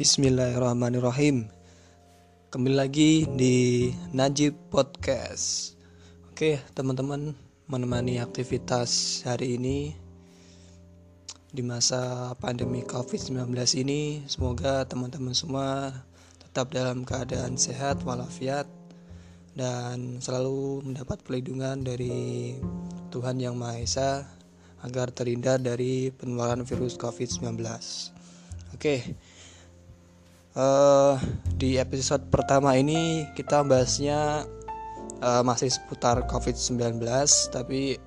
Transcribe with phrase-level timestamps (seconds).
[0.00, 1.44] Bismillahirrahmanirrahim.
[2.48, 5.76] Kembali lagi di Najib Podcast.
[6.24, 7.36] Oke teman-teman
[7.68, 9.92] menemani aktivitas hari ini
[11.52, 15.92] Di masa pandemi COVID-19 ini Semoga teman-teman semua
[16.48, 18.64] tetap dalam keadaan sehat walafiat
[19.52, 22.56] Dan selalu mendapat pelindungan dari
[23.12, 24.10] Tuhan Yang Maha Esa
[24.80, 27.60] Agar terhindar dari penularan virus COVID-19
[28.72, 29.12] Oke,
[30.56, 31.14] uh,
[31.54, 34.46] di episode pertama ini kita bahasnya
[35.22, 37.02] uh, masih seputar COVID-19
[37.52, 38.00] tapi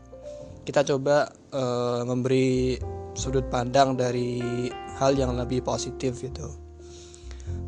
[0.64, 2.80] kita coba uh, memberi
[3.14, 4.40] sudut pandang dari
[4.98, 6.50] hal yang lebih positif gitu.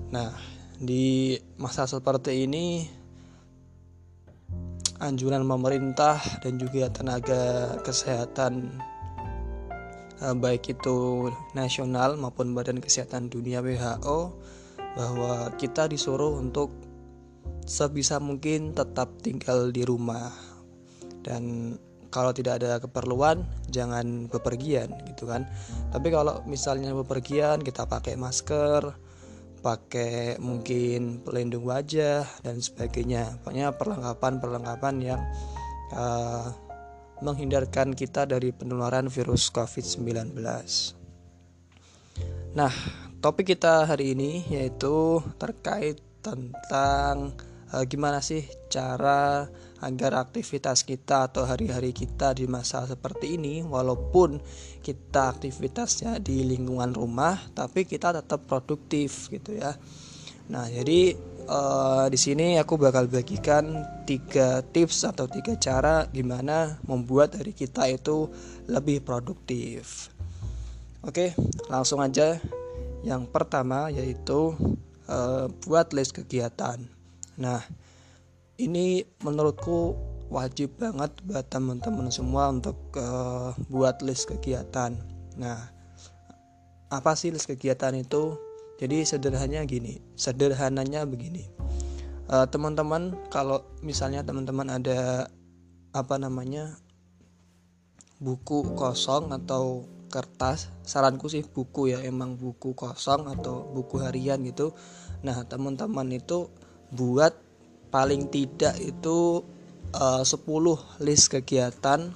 [0.09, 0.31] Nah,
[0.79, 2.87] di masa seperti ini
[5.03, 8.79] anjuran pemerintah dan juga tenaga kesehatan
[10.39, 14.31] baik itu nasional maupun Badan Kesehatan Dunia WHO
[14.95, 16.71] bahwa kita disuruh untuk
[17.67, 20.31] sebisa mungkin tetap tinggal di rumah.
[21.21, 21.75] Dan
[22.13, 25.45] kalau tidak ada keperluan jangan bepergian gitu kan.
[25.91, 29.05] Tapi kalau misalnya bepergian kita pakai masker
[29.65, 33.41] pakai mungkin pelindung wajah dan sebagainya.
[33.41, 35.21] Pokoknya perlengkapan-perlengkapan yang
[35.97, 36.53] uh,
[37.23, 40.35] menghindarkan kita dari penularan virus COVID-19
[42.55, 42.71] nah
[43.25, 47.33] topik kita hari ini yaitu terkait tentang
[47.73, 49.49] uh, gimana sih cara
[49.81, 54.37] agar aktivitas kita atau hari-hari kita di masa seperti ini walaupun
[54.85, 59.73] kita aktivitasnya di lingkungan rumah tapi kita tetap produktif gitu ya.
[60.53, 61.17] Nah, jadi
[61.49, 67.89] uh, di sini aku bakal bagikan tiga tips atau tiga cara gimana membuat hari kita
[67.89, 68.29] itu
[68.69, 70.13] lebih produktif.
[71.01, 71.33] Oke,
[71.73, 72.37] langsung aja
[73.05, 74.57] yang pertama yaitu
[75.05, 76.81] uh, buat list kegiatan.
[77.37, 77.61] Nah,
[78.57, 79.93] ini menurutku
[80.33, 84.97] wajib banget buat teman-teman semua untuk uh, buat list kegiatan.
[85.37, 85.69] Nah,
[86.89, 88.41] apa sih list kegiatan itu?
[88.81, 91.45] Jadi sederhananya gini, sederhananya begini.
[92.25, 95.29] Uh, teman-teman kalau misalnya teman-teman ada
[95.93, 96.73] apa namanya
[98.17, 100.71] buku kosong atau kertas.
[100.87, 104.71] Saranku sih buku ya emang buku kosong atau buku harian gitu.
[105.27, 106.47] Nah teman-teman itu
[106.95, 107.35] buat
[107.91, 109.43] paling tidak itu
[109.91, 112.15] eh, uh, 10 list kegiatan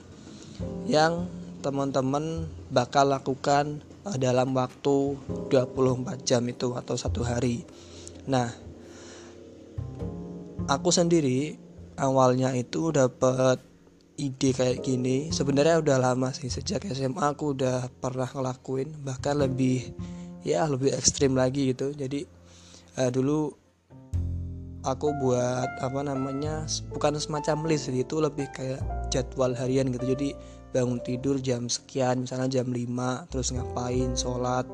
[0.88, 1.28] yang
[1.60, 5.20] teman-teman bakal lakukan uh, dalam waktu
[5.52, 7.68] 24 jam itu atau satu hari.
[8.32, 8.48] Nah
[10.72, 11.60] aku sendiri
[12.00, 13.69] awalnya itu dapat
[14.20, 19.96] ide kayak gini sebenarnya udah lama sih sejak SMA aku udah pernah ngelakuin bahkan lebih
[20.44, 21.92] ya lebih ekstrim lagi gitu.
[21.96, 22.24] Jadi
[23.00, 23.52] uh, dulu
[24.88, 30.16] aku buat apa namanya bukan semacam list itu lebih kayak jadwal harian gitu.
[30.16, 30.30] Jadi
[30.70, 34.66] bangun tidur jam sekian misalnya jam 5 terus ngapain sholat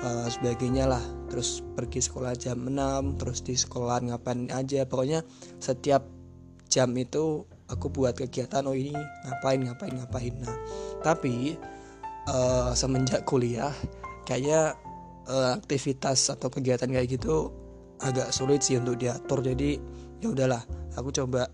[0.00, 1.02] uh, sebagainya lah.
[1.28, 4.86] Terus pergi sekolah jam 6 terus di sekolah ngapain aja.
[4.88, 5.26] Pokoknya
[5.60, 6.06] setiap
[6.70, 8.92] jam itu aku buat kegiatan oh ini
[9.26, 10.34] ngapain ngapain ngapain.
[10.42, 10.56] Nah
[11.00, 11.56] tapi
[12.26, 13.72] uh, semenjak kuliah
[14.26, 14.74] kayaknya
[15.30, 17.54] uh, aktivitas atau kegiatan kayak gitu
[18.02, 19.40] agak sulit sih untuk diatur.
[19.40, 19.78] Jadi
[20.20, 20.62] ya udahlah
[20.98, 21.48] aku coba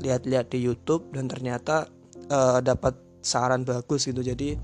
[0.00, 1.88] lihat-lihat di YouTube dan ternyata
[2.32, 4.24] uh, dapat saran bagus gitu.
[4.24, 4.56] Jadi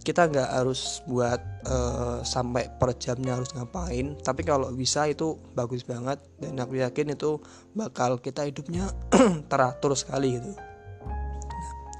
[0.00, 4.16] kita nggak harus buat uh, sampai per jamnya harus ngapain.
[4.16, 6.16] Tapi kalau bisa itu bagus banget.
[6.40, 7.36] Dan aku yakin itu
[7.76, 8.88] bakal kita hidupnya
[9.52, 10.52] teratur sekali gitu.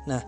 [0.08, 0.22] Nah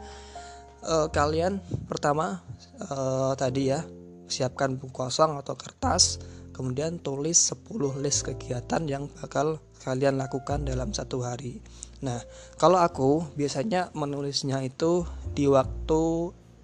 [0.85, 2.45] uh, kalian pertama
[2.93, 3.81] uh, tadi ya
[4.29, 6.21] siapkan buku kosong atau kertas.
[6.53, 11.65] Kemudian tulis 10 list kegiatan yang bakal kalian lakukan dalam satu hari.
[12.05, 12.21] Nah
[12.61, 16.03] kalau aku biasanya menulisnya itu di waktu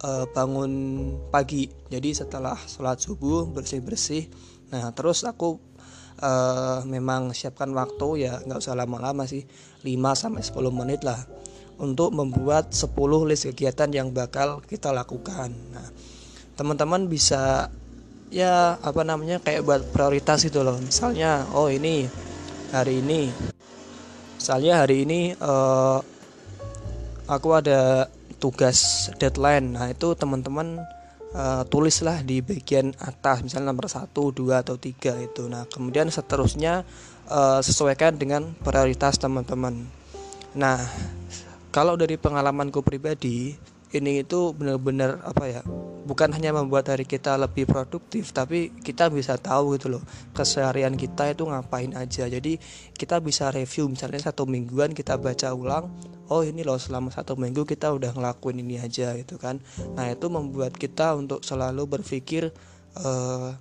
[0.03, 0.72] uh, bangun
[1.30, 1.71] pagi.
[1.91, 4.24] Jadi setelah sholat subuh bersih bersih
[4.68, 5.56] nah terus aku
[6.21, 9.48] uh, memang siapkan waktu ya nggak usah lama-lama sih
[9.80, 11.16] 5 sampai 10 menit lah
[11.80, 12.92] untuk membuat 10
[13.24, 15.54] list kegiatan yang bakal kita lakukan.
[15.72, 15.89] Nah
[16.59, 17.71] teman-teman bisa
[18.28, 20.77] ya apa namanya kayak buat prioritas itu loh.
[20.83, 22.04] Misalnya oh ini
[22.74, 23.30] hari ini.
[24.36, 26.03] Misalnya hari ini uh,
[27.30, 29.74] aku ada tugas deadline.
[29.74, 30.80] Nah itu teman-teman
[31.34, 35.42] uh, tulislah di bagian atas misalnya nomor 1, 2 atau 3 itu.
[35.50, 36.86] Nah kemudian seterusnya
[37.28, 39.84] uh, sesuaikan dengan prioritas teman-teman.
[40.56, 40.78] Nah
[41.74, 43.58] kalau dari pengalamanku pribadi
[43.92, 45.62] ini itu benar-benar apa ya
[46.09, 50.03] bukan hanya membuat hari kita lebih produktif tapi kita bisa tahu gitu loh
[50.33, 52.25] keseharian kita itu ngapain aja.
[52.25, 52.57] Jadi
[52.97, 55.93] kita bisa review misalnya satu mingguan kita baca ulang
[56.33, 59.60] oh ini loh selama satu minggu kita udah ngelakuin ini aja gitu kan.
[59.93, 62.49] Nah itu membuat kita untuk selalu berpikir
[63.05, 63.53] uh,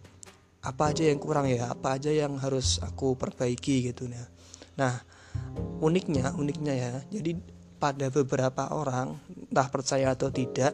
[0.63, 4.23] apa aja yang kurang ya apa aja yang harus aku perbaiki gitu nah.
[4.79, 4.93] Nah
[5.83, 7.37] uniknya uniknya ya jadi
[7.77, 10.73] pada beberapa orang entah percaya atau tidak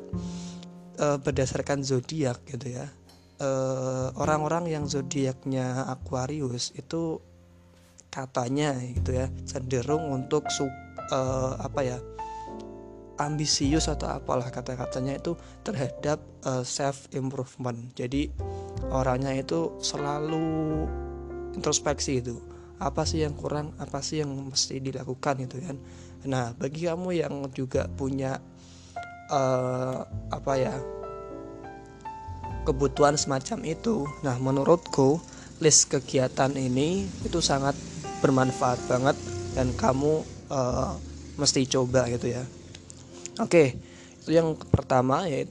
[1.03, 2.87] uh, berdasarkan zodiak gitu ya.
[3.43, 7.19] Eh, orang-orang yang zodiaknya Aquarius itu
[8.07, 10.71] katanya gitu ya cenderung untuk su uh,
[11.57, 11.97] apa ya
[13.17, 15.33] ambisius atau apalah kata-katanya itu
[15.65, 18.29] terhadap uh, self improvement jadi
[18.93, 20.85] orangnya itu selalu
[21.57, 22.37] introspeksi itu
[22.77, 25.77] apa sih yang kurang apa sih yang mesti dilakukan gitu kan.
[26.29, 28.43] Nah bagi kamu yang juga punya
[29.29, 30.75] uh, apa ya
[32.63, 34.07] kebutuhan semacam itu.
[34.23, 35.19] Nah, menurutku
[35.59, 37.75] list kegiatan ini itu sangat
[38.23, 39.15] bermanfaat banget
[39.53, 40.95] dan kamu uh,
[41.35, 42.43] mesti coba gitu ya.
[43.39, 43.75] Oke,
[44.23, 45.43] itu yang pertama ya.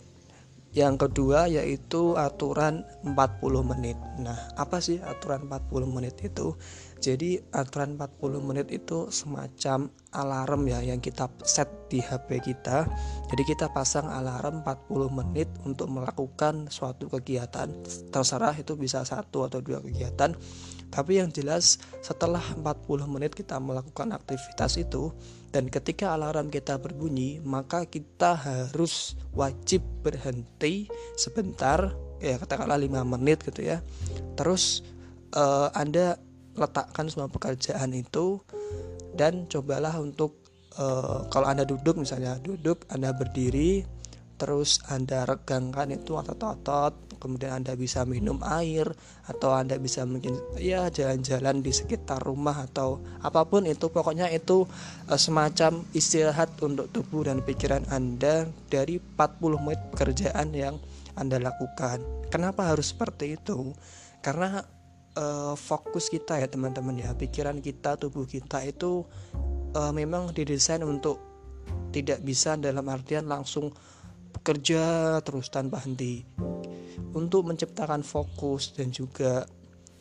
[0.73, 3.15] Yang kedua yaitu aturan 40
[3.61, 4.01] menit.
[4.17, 6.57] Nah, apa sih aturan 40 menit itu?
[6.97, 12.89] Jadi aturan 40 menit itu semacam alarm ya yang kita set di HP kita.
[13.29, 17.69] Jadi kita pasang alarm 40 menit untuk melakukan suatu kegiatan.
[18.09, 20.33] Terserah itu bisa satu atau dua kegiatan.
[20.89, 22.65] Tapi yang jelas setelah 40
[23.13, 25.13] menit kita melakukan aktivitas itu
[25.53, 31.93] dan ketika alarm kita berbunyi, maka kita harus wajib berhenti sebentar
[32.25, 33.85] ya katakanlah 5 menit gitu ya.
[34.33, 34.81] Terus
[35.37, 36.17] uh, Anda
[36.57, 38.41] letakkan semua pekerjaan itu
[39.13, 40.41] dan cobalah untuk
[40.81, 43.85] uh, kalau anda duduk misalnya duduk anda berdiri
[44.37, 46.93] terus anda regangkan itu otot-otot
[47.23, 48.91] kemudian anda bisa minum air
[49.31, 53.87] atau anda bisa mungkin ya jalan-jalan di sekitar rumah atau apa pun itu.
[53.87, 54.67] Pokoknya itu
[55.07, 60.83] uh, semacam istirahat untuk tubuh dan pikiran anda dari 40 menit pekerjaan yang
[61.15, 62.03] anda lakukan.
[62.27, 63.71] Kenapa harus seperti itu?
[64.19, 64.59] Karena
[65.15, 67.15] uh, fokus kita ya teman-teman ya.
[67.15, 69.07] Pikiran kita tubuh kita itu
[69.79, 71.23] uh, memang didesain untuk
[71.95, 73.71] tidak bisa dalam artian langsung
[74.33, 76.25] bekerja terus tanpa henti
[77.13, 79.45] untuk menciptakan fokus dan juga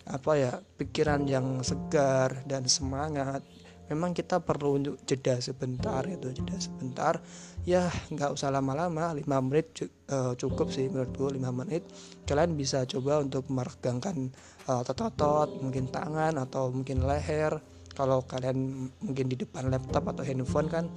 [0.08, 3.46] apa ya pikiran yang segar dan semangat.
[3.92, 7.20] Memang kita perlu untuk jeda sebentar itu jeda sebentar.
[7.68, 9.68] Ya nggak usah lama-lama 5 menit
[10.08, 11.84] uh, cukup sih menurutku 5 menit.
[12.24, 14.32] Kalian bisa coba untuk meregangkan
[14.72, 17.60] uh, otot-otot mungkin tangan atau mungkin leher.
[17.92, 20.88] Kalau kalian mungkin di depan laptop atau handphone kan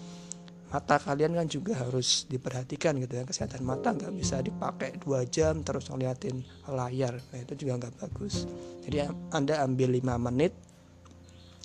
[0.75, 5.63] mata kalian kan juga harus diperhatikan gitu ya kesehatan mata nggak bisa dipakai dua jam
[5.63, 8.51] terus ngeliatin layar nah, itu juga nggak bagus
[8.83, 10.53] jadi anda ambil 5 menit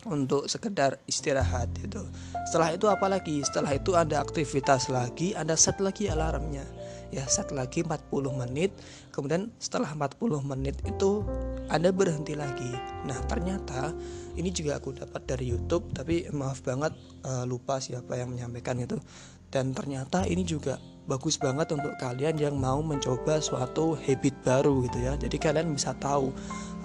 [0.08, 2.00] untuk sekedar istirahat itu.
[2.48, 3.44] Setelah itu apa lagi?
[3.44, 6.64] Setelah itu ada aktivitas lagi, Anda set lagi alarmnya.
[7.10, 8.72] Ya, set lagi 40 menit.
[9.10, 11.26] Kemudian setelah 40 menit itu
[11.70, 12.70] Anda berhenti lagi.
[13.06, 13.94] Nah, ternyata
[14.38, 16.94] ini juga aku dapat dari YouTube, tapi maaf banget
[17.26, 19.02] uh, lupa siapa yang menyampaikan itu.
[19.50, 20.78] Dan ternyata ini juga
[21.10, 25.18] bagus banget untuk kalian yang mau mencoba suatu habit baru gitu ya.
[25.18, 26.30] Jadi kalian bisa tahu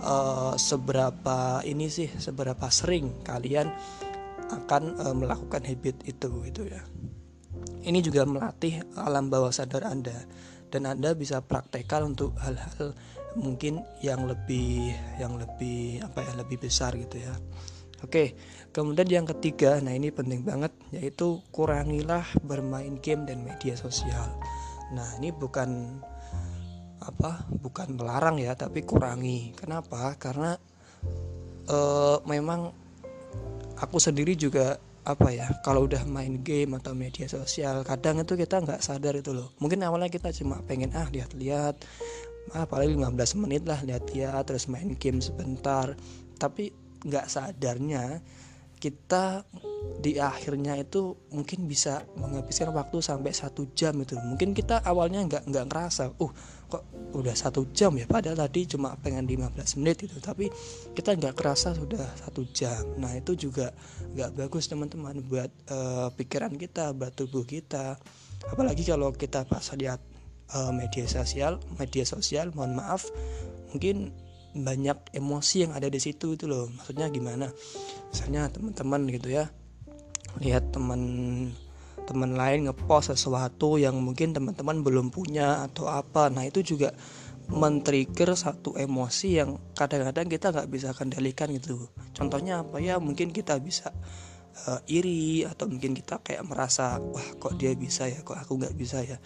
[0.00, 3.69] uh, seberapa ini sih seberapa sering kalian
[4.49, 6.81] akan uh, melakukan habit itu gitu ya
[7.85, 10.17] ini juga melatih alam bawah sadar anda.
[10.73, 12.99] Dan anda bisa praktekkan untuk hal-hal
[13.38, 17.35] mungkin yang lebih yang lebih apa ya lebih besar gitu ya.
[18.03, 18.37] Oke,
[18.75, 24.29] kemudian yang ketiga, nah ini penting banget, yaitu kurangilah bermain game dan media sosial.
[24.93, 26.03] Nah ini bukan
[27.05, 29.57] apa bukan melarang ya tapi kurangi.
[29.57, 30.17] Kenapa?
[30.21, 30.57] Karena
[31.64, 31.79] e,
[32.29, 32.73] memang
[33.81, 38.64] aku sendiri juga apa ya kalau udah main game atau media sosial kadang itu kita
[38.64, 39.52] nggak sadar itu loh.
[39.61, 41.76] Mungkin awalnya kita cuma pengen ah lihat-lihat.
[42.56, 45.92] Ah paling 15 menit lah lihat-lihat terus main game sebentar.
[46.40, 46.73] Tapi
[47.04, 48.25] nggak sadarnya
[48.85, 49.49] kita
[50.05, 54.12] di akhirnya itu mungkin bisa menghabiskan waktu sampai satu jam itu.
[54.21, 56.33] Mungkin kita awalnya nggak nggak ngerasa uh
[56.69, 56.85] kok
[57.17, 58.05] udah satu jam ya?
[58.05, 60.53] Padahal tadi cuma pengen 15 menit itu tapi
[60.93, 62.85] kita nggak kerasa sudah satu jam.
[63.00, 63.73] Nah itu juga
[64.12, 67.97] nggak bagus teman-teman buat uh, pikiran kita buat tubuh kita.
[68.53, 70.05] Apalagi kalau kita pas lihat
[70.53, 73.09] uh, media sosial media sosial mohon maaf
[73.73, 74.12] mungkin
[74.54, 76.70] banyak emosi yang ada di situ itu loh.
[76.70, 77.50] Maksudnya gimana?
[78.14, 79.50] Misalnya teman-teman gitu ya
[80.42, 81.02] lihat teman
[82.04, 86.28] teman lain ngepost sesuatu yang mungkin teman-teman belum punya atau apa.
[86.28, 86.92] Nah itu juga
[87.49, 91.88] men-trigger satu emosi yang kadang-kadang kita nggak bisa kendalikan gitu.
[92.12, 93.00] Contohnya apa ya?
[93.00, 93.92] Mungkin kita bisa
[94.68, 98.20] uh, iri atau mungkin kita kayak merasa wah kok dia bisa ya?
[98.20, 99.16] Kok aku nggak bisa ya?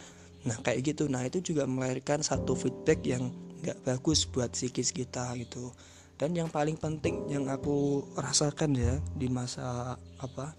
[0.46, 1.10] Nah kayak gitu.
[1.10, 5.70] Nah itu juga melahirkan satu feedback yang nggak bagus buat psikis kita gitu.
[6.18, 10.50] Dan yang paling penting yang aku rasakan ya di masa apa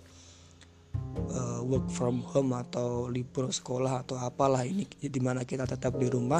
[1.35, 6.07] uh, work from home atau libur sekolah atau apalah ini di mana kita tetap di
[6.07, 6.39] rumah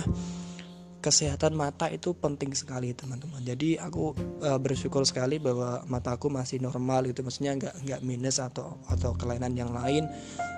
[1.00, 3.40] kesehatan mata itu penting sekali teman-teman.
[3.40, 4.12] Jadi aku
[4.44, 7.24] uh, bersyukur sekali bahwa mataku masih normal gitu.
[7.24, 10.08] Maksudnya nggak nggak minus atau atau kelainan yang lain.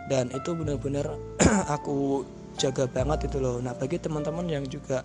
[0.10, 1.14] Dan itu benar-benar
[1.78, 2.26] aku
[2.62, 5.02] jaga banget itu loh nah bagi teman-teman yang juga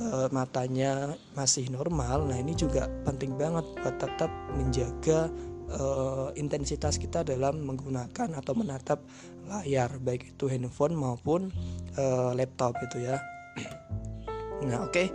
[0.00, 5.28] uh, matanya masih normal nah ini juga penting banget buat tetap menjaga
[5.76, 9.04] uh, intensitas kita dalam menggunakan atau menatap
[9.44, 11.52] layar baik itu handphone maupun
[12.00, 13.20] uh, laptop itu ya
[14.64, 14.92] Nah, oke.
[14.92, 15.06] Okay.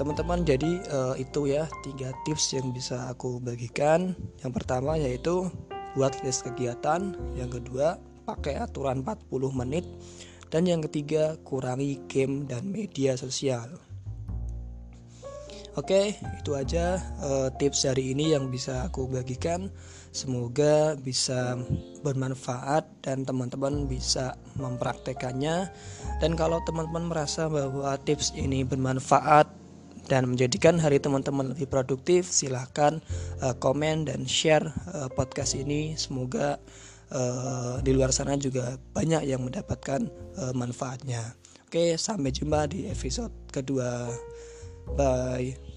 [0.00, 4.16] Teman-teman, jadi uh, itu ya tiga tips yang bisa aku bagikan.
[4.40, 5.52] Yang pertama yaitu
[5.92, 9.84] buat list kegiatan, yang kedua pakai aturan 40 menit
[10.52, 13.72] dan yang ketiga kurangi game dan media sosial.
[15.72, 19.72] Oke, itu aja uh, tips hari ini yang bisa aku bagikan.
[20.12, 21.56] Semoga bisa
[22.04, 25.72] bermanfaat dan teman-teman bisa mempraktekannya.
[26.20, 29.48] Dan kalau teman-teman merasa bahwa tips ini bermanfaat
[30.12, 33.00] dan menjadikan hari teman-teman lebih produktif, silahkan
[33.40, 35.96] uh, komen dan share uh, podcast ini.
[35.96, 36.60] Semoga
[37.12, 40.08] uh, di luar sana juga banyak yang mendapatkan
[40.40, 41.36] uh, manfaatnya.
[41.68, 44.12] Oke, sampai jumpa di episode kedua.
[44.98, 45.71] Bye.